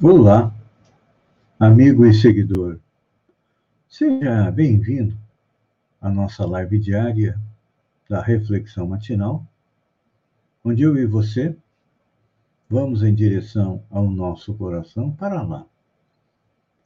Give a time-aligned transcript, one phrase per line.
[0.00, 0.54] Olá,
[1.58, 2.78] amigo e seguidor.
[3.88, 5.18] Seja bem-vindo
[6.00, 7.36] à nossa live diária
[8.08, 9.44] da Reflexão Matinal,
[10.64, 11.56] onde eu e você
[12.70, 15.66] vamos em direção ao nosso coração para lá.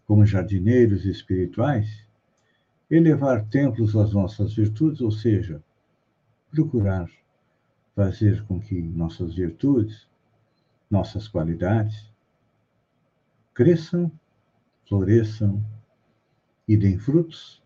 [0.06, 2.06] Como jardineiros espirituais,
[2.90, 5.62] elevar templos às nossas virtudes, ou seja,
[6.50, 7.10] procurar
[7.94, 10.08] fazer com que nossas virtudes,
[10.90, 12.10] nossas qualidades,
[13.54, 14.10] cresçam,
[14.88, 15.64] floresçam
[16.66, 17.62] e deem frutos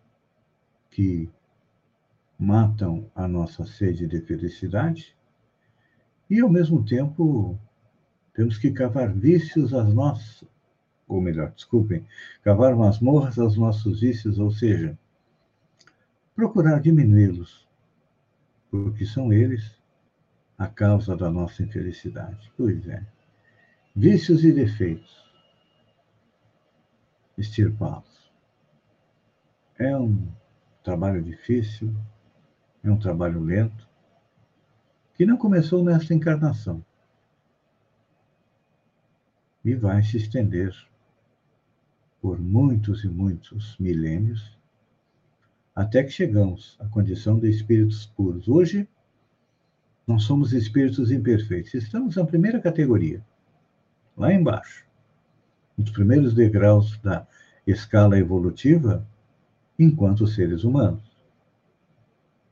[0.90, 1.30] que
[2.38, 5.16] matam a nossa sede de felicidade
[6.28, 7.58] e, ao mesmo tempo,
[8.34, 10.44] temos que cavar vícios às nossas,
[11.06, 12.04] ou melhor, desculpem,
[12.42, 14.98] cavar masmorras aos nossos vícios, ou seja,
[16.34, 17.66] procurar diminuí-los,
[18.70, 19.76] porque são eles
[20.58, 22.52] a causa da nossa infelicidade.
[22.56, 23.06] Pois é.
[23.94, 25.25] Vícios e defeitos
[27.36, 28.32] extirpá-los.
[29.78, 30.28] É um
[30.82, 31.94] trabalho difícil,
[32.82, 33.86] é um trabalho lento,
[35.14, 36.84] que não começou nesta encarnação
[39.64, 40.74] e vai se estender
[42.20, 44.56] por muitos e muitos milênios,
[45.74, 48.48] até que chegamos à condição de espíritos puros.
[48.48, 48.88] Hoje,
[50.06, 51.74] nós somos espíritos imperfeitos.
[51.74, 53.24] Estamos na primeira categoria,
[54.16, 54.85] lá embaixo
[55.76, 57.26] nos primeiros degraus da
[57.66, 59.06] escala evolutiva
[59.78, 61.02] enquanto seres humanos.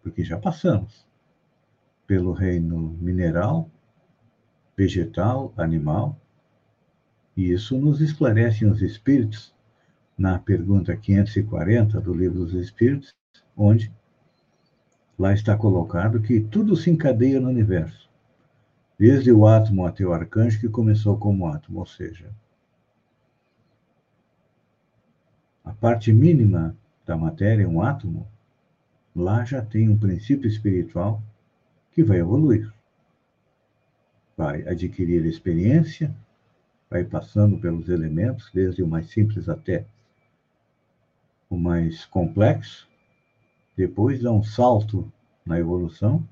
[0.02, 1.06] Porque já passamos
[2.06, 3.70] pelo reino mineral,
[4.76, 6.18] vegetal, animal,
[7.36, 9.54] e isso nos esclarece os espíritos
[10.16, 13.14] na pergunta 540 do Livro dos Espíritos,
[13.56, 13.92] onde
[15.18, 18.08] lá está colocado que tudo se encadeia no universo,
[18.98, 22.30] desde o átomo até o arcanjo que começou como átomo, ou seja,
[25.64, 26.76] a parte mínima
[27.06, 28.28] da matéria, um átomo,
[29.16, 31.22] lá já tem um princípio espiritual
[31.92, 32.72] que vai evoluir.
[34.36, 36.14] Vai adquirir experiência,
[36.90, 39.86] vai passando pelos elementos, desde o mais simples até
[41.48, 42.88] o mais complexo,
[43.76, 45.10] depois dá um salto
[45.46, 46.26] na evolução,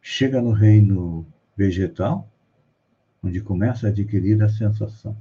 [0.00, 2.28] chega no reino vegetal,
[3.22, 5.16] onde começa a adquirir a sensação.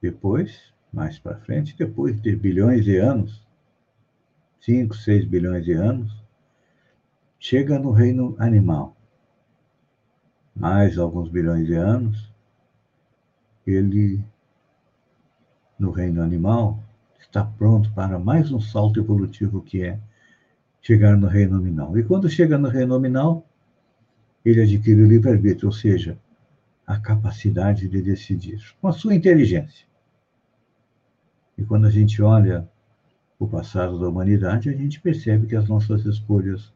[0.00, 3.46] Depois mais para frente, depois de bilhões de anos,
[4.60, 6.12] 5, 6 bilhões de anos,
[7.38, 8.96] chega no reino animal.
[10.54, 12.30] Mais alguns bilhões de anos,
[13.66, 14.22] ele,
[15.78, 16.82] no reino animal,
[17.18, 19.98] está pronto para mais um salto evolutivo que é
[20.82, 21.96] chegar no reino nominal.
[21.96, 23.46] E quando chega no reino nominal,
[24.44, 26.18] ele adquire o livre-arbítrio, ou seja,
[26.86, 29.86] a capacidade de decidir, com a sua inteligência.
[31.60, 32.66] E quando a gente olha
[33.38, 36.72] o passado da humanidade, a gente percebe que as nossas escolhas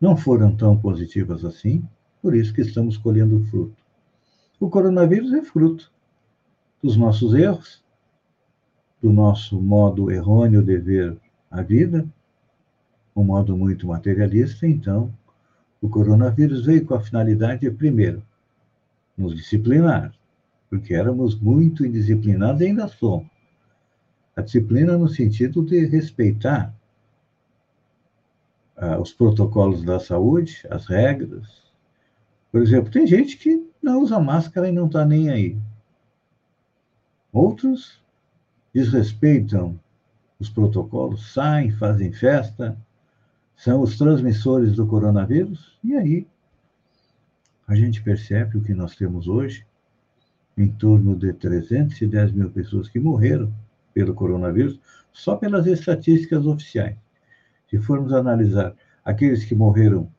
[0.00, 1.86] não foram tão positivas assim,
[2.22, 3.76] por isso que estamos colhendo fruto.
[4.58, 5.92] O coronavírus é fruto
[6.82, 7.84] dos nossos erros,
[9.02, 11.18] do nosso modo errôneo de ver
[11.50, 12.08] a vida,
[13.14, 15.12] um modo muito materialista, então
[15.82, 18.22] o coronavírus veio com a finalidade de, primeiro,
[19.16, 20.14] nos disciplinar,
[20.70, 23.37] porque éramos muito indisciplinados e ainda somos.
[24.38, 26.72] A disciplina no sentido de respeitar
[28.76, 31.72] ah, os protocolos da saúde, as regras.
[32.52, 35.58] Por exemplo, tem gente que não usa máscara e não está nem aí.
[37.32, 38.00] Outros
[38.72, 39.76] desrespeitam
[40.38, 42.78] os protocolos, saem, fazem festa,
[43.56, 46.28] são os transmissores do coronavírus, e aí
[47.66, 49.66] a gente percebe o que nós temos hoje,
[50.56, 53.52] em torno de 310 mil pessoas que morreram
[53.92, 54.80] pelo coronavírus,
[55.12, 56.96] só pelas estatísticas oficiais.
[57.68, 58.74] Se formos analisar
[59.04, 60.10] aqueles que morreram,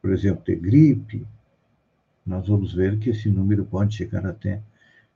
[0.00, 1.26] por exemplo, de gripe,
[2.24, 4.62] nós vamos ver que esse número pode chegar até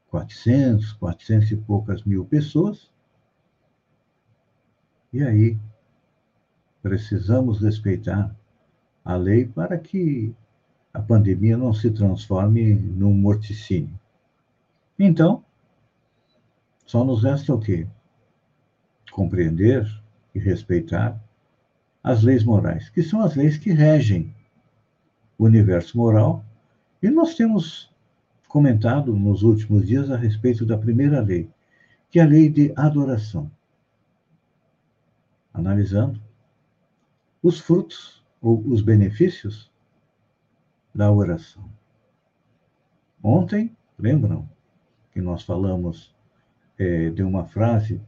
[0.08, 2.90] 400, 400 e poucas mil pessoas.
[5.12, 5.58] E aí,
[6.82, 8.34] precisamos respeitar
[9.04, 10.34] a lei para que
[10.92, 13.98] a pandemia não se transforme num morticínio.
[14.98, 15.44] Então,
[16.90, 17.86] só nos resta o quê?
[19.12, 19.86] Compreender
[20.34, 21.20] e respeitar
[22.02, 24.34] as leis morais, que são as leis que regem
[25.38, 26.44] o universo moral.
[27.02, 27.90] E nós temos
[28.48, 31.48] comentado nos últimos dias a respeito da primeira lei,
[32.10, 33.50] que é a lei de adoração.
[35.52, 36.20] Analisando
[37.42, 39.70] os frutos ou os benefícios
[40.94, 41.68] da oração.
[43.22, 44.48] Ontem Lembram
[45.12, 46.14] que nós falamos
[46.80, 48.00] é, de uma frase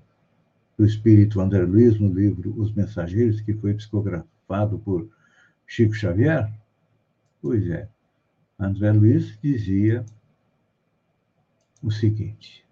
[0.79, 5.07] do espírito André Luiz no livro Os Mensageiros, que foi psicografado por
[5.67, 6.51] Chico Xavier?
[7.43, 7.87] Pois é,
[8.59, 10.07] André Luiz dizia
[11.83, 12.65] o seguinte: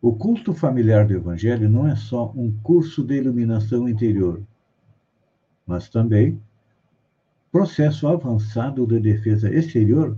[0.00, 4.40] o culto familiar do Evangelho não é só um curso de iluminação interior,
[5.66, 6.40] mas também
[7.50, 10.16] processo avançado de defesa exterior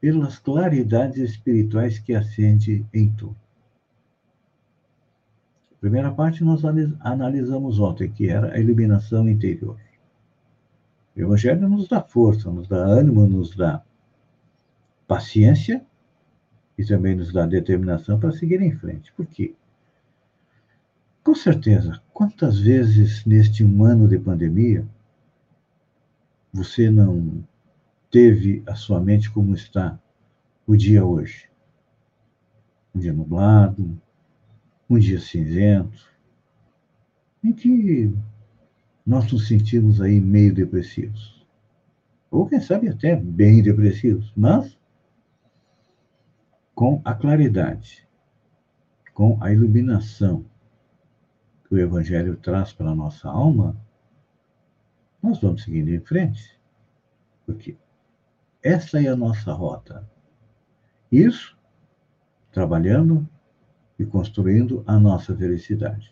[0.00, 3.36] pelas claridades espirituais que acende em tu.
[5.80, 6.62] Primeira parte nós
[7.00, 9.78] analisamos ontem, que era a iluminação interior.
[11.16, 13.82] O Evangelho nos dá força, nos dá ânimo, nos dá
[15.06, 15.84] paciência
[16.78, 19.12] e também nos dá determinação para seguir em frente.
[19.12, 19.54] Por quê?
[21.22, 24.86] Com certeza, quantas vezes neste um ano de pandemia
[26.52, 27.44] você não
[28.10, 29.98] teve a sua mente como está
[30.66, 31.48] o dia hoje?
[32.94, 34.00] Um dia nublado,
[34.88, 36.10] um dia cinzento,
[37.42, 38.12] em que
[39.06, 41.46] nós nos sentimos aí meio depressivos.
[42.30, 44.78] Ou quem sabe até bem depressivos, mas
[46.74, 48.06] com a claridade,
[49.14, 50.44] com a iluminação
[51.64, 53.76] que o Evangelho traz para a nossa alma,
[55.22, 56.58] nós vamos seguindo em frente.
[57.44, 57.76] Porque
[58.62, 60.08] essa é a nossa rota.
[61.10, 61.58] Isso
[62.52, 63.28] trabalhando
[63.98, 66.10] e construindo a nossa felicidade.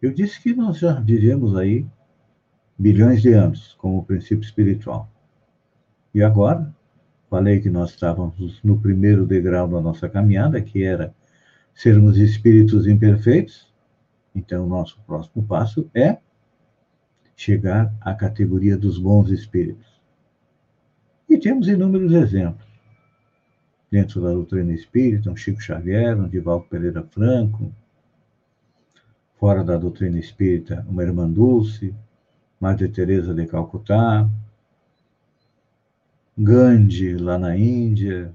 [0.00, 1.86] Eu disse que nós já vivemos aí
[2.78, 5.10] bilhões de anos como princípio espiritual.
[6.14, 6.74] E agora
[7.30, 11.14] Falei que nós estávamos no primeiro degrau da nossa caminhada, que era
[11.72, 13.72] sermos espíritos imperfeitos.
[14.34, 16.18] Então, o nosso próximo passo é
[17.36, 19.86] chegar à categoria dos bons espíritos.
[21.30, 22.66] E temos inúmeros exemplos.
[23.88, 27.72] Dentro da doutrina espírita, um Chico Xavier, um Divaldo Pereira Franco.
[29.38, 31.94] Fora da doutrina espírita, uma Irmã Dulce,
[32.60, 34.28] Madre Teresa de Calcutá,
[36.36, 38.34] Gandhi lá na Índia,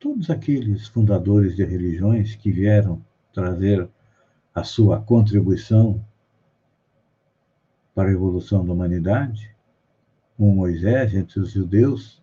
[0.00, 3.00] todos aqueles fundadores de religiões que vieram
[3.32, 3.88] trazer
[4.52, 6.04] a sua contribuição
[7.94, 9.53] para a evolução da humanidade,
[10.38, 12.22] um Moisés entre os judeus,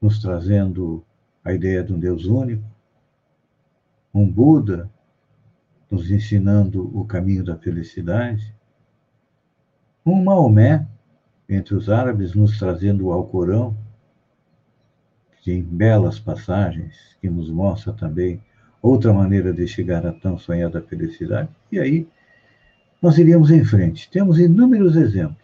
[0.00, 1.04] nos trazendo
[1.44, 2.64] a ideia de um Deus único,
[4.12, 4.90] um Buda
[5.90, 8.54] nos ensinando o caminho da felicidade,
[10.04, 10.86] um Maomé
[11.48, 13.76] entre os árabes, nos trazendo o Alcorão,
[15.36, 18.42] que tem belas passagens, que nos mostra também
[18.82, 21.48] outra maneira de chegar à tão sonhada felicidade.
[21.72, 22.08] E aí
[23.00, 24.10] nós iríamos em frente.
[24.10, 25.43] Temos inúmeros exemplos.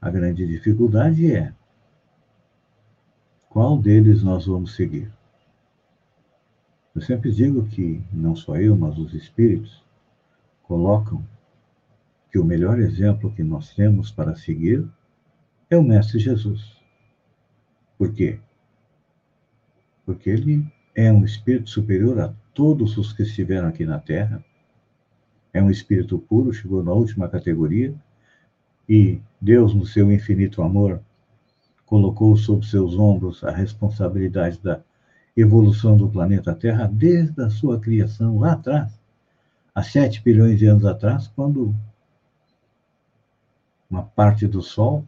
[0.00, 1.52] A grande dificuldade é
[3.50, 5.12] qual deles nós vamos seguir.
[6.94, 9.84] Eu sempre digo que não só eu, mas os espíritos
[10.62, 11.24] colocam
[12.30, 14.88] que o melhor exemplo que nós temos para seguir
[15.68, 16.80] é o Mestre Jesus.
[17.98, 18.40] Por quê?
[20.06, 24.44] Porque ele é um espírito superior a todos os que estiveram aqui na Terra.
[25.52, 27.94] É um espírito puro, chegou na última categoria.
[28.90, 31.00] E Deus, no seu infinito amor,
[31.86, 34.82] colocou sobre seus ombros a responsabilidade da
[35.36, 38.98] evolução do planeta Terra desde a sua criação lá atrás,
[39.72, 41.72] há 7 bilhões de anos atrás, quando
[43.88, 45.04] uma parte do Sol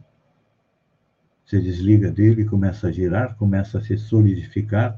[1.45, 4.97] se desliga dele começa a girar, começa a se solidificar,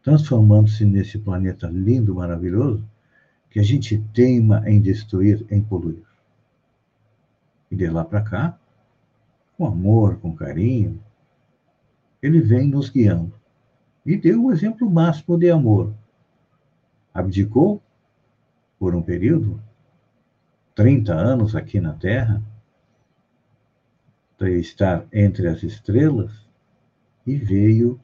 [0.00, 2.88] transformando-se nesse planeta lindo, maravilhoso,
[3.50, 6.09] que a gente teima em destruir, em poluir.
[7.70, 8.58] E de lá para cá,
[9.56, 11.02] com amor, com carinho,
[12.22, 13.32] ele vem nos guiando.
[14.04, 15.94] E deu o exemplo máximo de amor.
[17.12, 17.82] Abdicou
[18.78, 19.62] por um período,
[20.74, 22.42] 30 anos aqui na Terra,
[24.38, 26.48] de estar entre as estrelas
[27.26, 28.00] e veio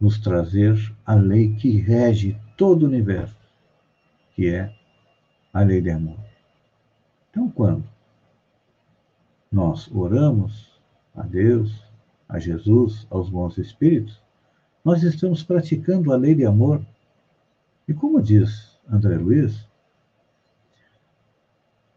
[0.00, 3.36] nos trazer a lei que rege todo o universo,
[4.34, 4.74] que é
[5.52, 6.18] a lei de amor.
[7.28, 7.84] Então, quando
[9.50, 10.80] nós oramos
[11.14, 11.84] a Deus,
[12.28, 14.22] a Jesus, aos bons espíritos,
[14.84, 16.84] nós estamos praticando a lei de amor.
[17.88, 19.68] E como diz André Luiz,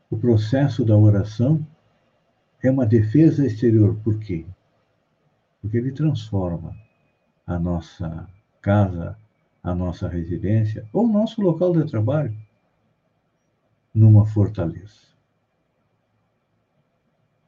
[0.09, 1.65] o processo da oração
[2.61, 3.95] é uma defesa exterior.
[4.03, 4.45] Por quê?
[5.61, 6.75] Porque ele transforma
[7.45, 8.27] a nossa
[8.61, 9.17] casa,
[9.61, 12.35] a nossa residência ou nosso local de trabalho
[13.93, 15.12] numa fortaleza.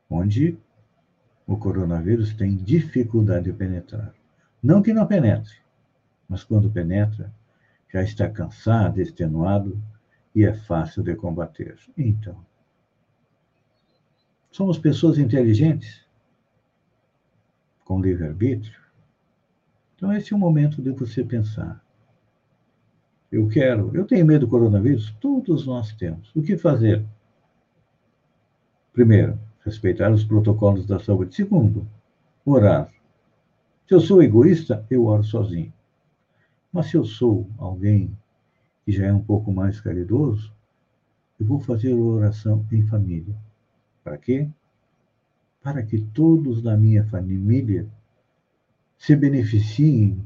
[0.09, 0.57] Onde
[1.47, 4.13] o coronavírus tem dificuldade de penetrar.
[4.62, 5.53] Não que não penetre,
[6.27, 7.31] mas quando penetra,
[7.91, 9.81] já está cansado, extenuado
[10.33, 11.77] e é fácil de combater.
[11.97, 12.43] Então,
[14.51, 16.03] somos pessoas inteligentes,
[17.83, 18.79] com livre-arbítrio.
[19.95, 21.81] Então, esse é o momento de você pensar.
[23.31, 25.12] Eu quero, eu tenho medo do coronavírus?
[25.21, 26.35] Todos nós temos.
[26.35, 27.05] O que fazer?
[28.91, 31.36] Primeiro, respeitar os protocolos da saúde.
[31.36, 31.88] Segundo,
[32.45, 32.93] orar.
[33.88, 35.74] Se eu sou egoísta, eu oro sozinho.
[36.72, 38.15] Mas se eu sou alguém
[38.86, 40.53] que já é um pouco mais caridoso,
[41.39, 43.36] eu vou fazer oração em família.
[44.03, 44.48] Para quê?
[45.63, 47.88] Para que todos da minha família
[48.98, 50.24] se beneficiem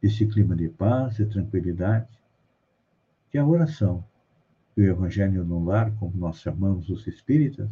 [0.00, 2.08] desse clima de paz e tranquilidade,
[3.30, 4.04] que a oração
[4.76, 7.68] e o Evangelho no lar, como nós chamamos os espíritas,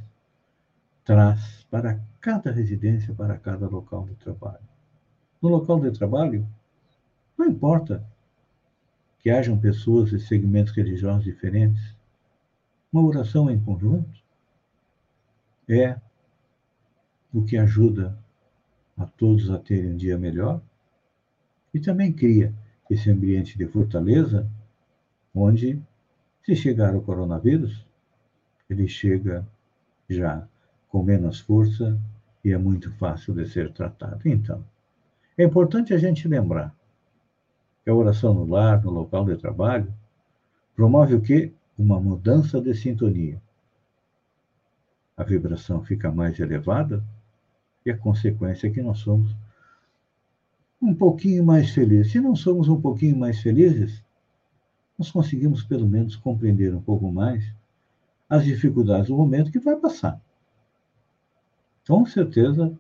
[1.04, 4.68] traz para cada residência, para cada local de trabalho.
[5.40, 6.46] No local de trabalho,
[7.36, 8.04] não importa
[9.20, 11.94] que hajam pessoas de segmentos religiosos diferentes,
[12.92, 14.20] uma oração em conjunto
[15.68, 15.98] é
[17.32, 18.18] o que ajuda
[18.96, 20.60] a todos a terem um dia melhor
[21.72, 22.52] e também cria
[22.90, 24.50] esse ambiente de fortaleza
[25.34, 25.80] onde
[26.42, 27.86] se chegar o coronavírus,
[28.68, 29.46] ele chega
[30.08, 30.46] já
[30.90, 31.98] com menos força
[32.44, 34.28] e é muito fácil de ser tratado.
[34.28, 34.64] Então,
[35.38, 36.74] é importante a gente lembrar
[37.82, 39.92] que a oração no lar, no local de trabalho,
[40.74, 41.52] promove o quê?
[41.78, 43.40] Uma mudança de sintonia.
[45.16, 47.02] A vibração fica mais elevada
[47.84, 49.34] e a consequência é que nós somos
[50.82, 52.12] um pouquinho mais felizes.
[52.12, 54.02] Se não somos um pouquinho mais felizes,
[54.98, 57.44] nós conseguimos pelo menos compreender um pouco mais
[58.28, 60.20] as dificuldades do momento que vai passar.
[61.86, 62.78] Com certeza,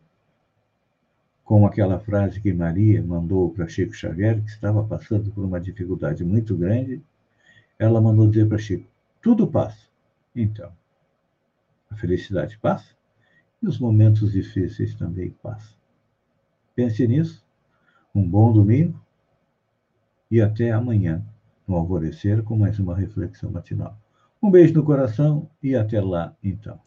[1.44, 6.24] como aquela frase que Maria mandou para Chico Xavier, que estava passando por uma dificuldade
[6.24, 7.02] muito grande,
[7.78, 8.86] ela mandou dizer para Chico:
[9.20, 9.88] tudo passa.
[10.34, 10.72] Então,
[11.90, 12.94] a felicidade passa
[13.62, 15.76] e os momentos difíceis também passam.
[16.74, 17.44] Pense nisso.
[18.14, 19.00] Um bom domingo
[20.30, 21.24] e até amanhã
[21.66, 23.96] no alvorecer com mais uma reflexão matinal.
[24.42, 26.80] Um beijo no coração e até lá, então.